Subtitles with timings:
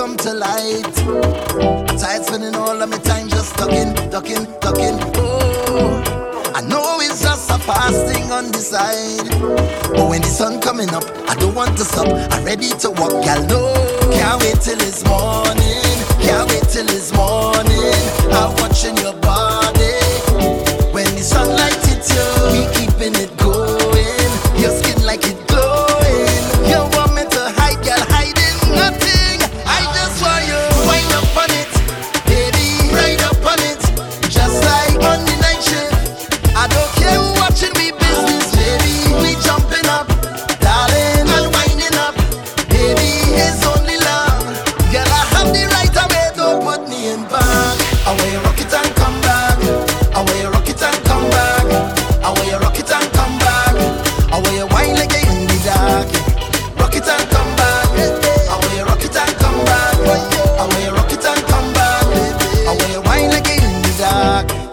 [0.00, 0.94] come to light.
[1.98, 4.96] Tired spending all of my time just ducking, ducking, ducking.
[5.16, 9.28] Oh, I know it's just a fast thing on the side.
[9.94, 12.08] But when the sun coming up, I don't want to stop.
[12.32, 13.42] I'm ready to walk, gal.
[13.46, 13.74] know.
[14.10, 15.84] can't wait till it's morning.
[16.24, 17.89] Can't wait till it's morning.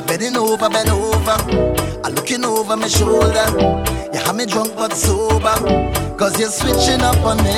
[0.00, 1.36] You're bending over, bend over.
[2.02, 3.44] I'm looking over my shoulder.
[4.14, 5.52] You have me drunk but sober.
[6.16, 7.52] Cause you're switching up on me.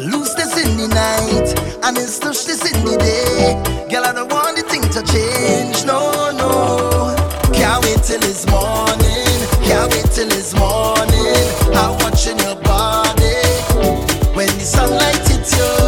[0.00, 1.52] Looseness in the night,
[1.84, 3.60] and it's this in the day.
[3.90, 5.84] Girl, I don't want the thing to change.
[5.84, 7.14] No, no.
[7.52, 9.36] Can't wait till it's morning.
[9.68, 11.44] Can't wait till it's morning.
[11.76, 13.36] I'm watching your body
[14.32, 15.83] when the sunlight hits you.